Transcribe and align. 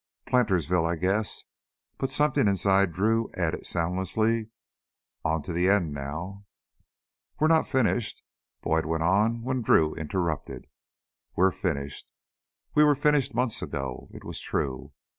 "Plantersville, 0.25 0.83
I 0.87 0.95
guess." 0.95 1.43
But 1.99 2.09
something 2.09 2.47
inside 2.47 2.91
Drew 2.91 3.31
added 3.37 3.67
soundlessly: 3.67 4.49
On 5.23 5.43
to 5.43 5.53
the 5.53 5.69
end 5.69 5.93
now. 5.93 6.43
"We're 7.39 7.49
not 7.49 7.67
finished" 7.67 8.23
Boyd 8.63 8.87
went 8.87 9.03
on, 9.03 9.43
when 9.43 9.61
Drew 9.61 9.93
interrupted: 9.93 10.65
"We're 11.35 11.51
finished. 11.51 12.07
We 12.73 12.83
were 12.83 12.95
finished 12.95 13.35
months 13.35 13.61
ago." 13.61 14.09
It 14.11 14.23
was 14.23 14.41
true 14.41 14.91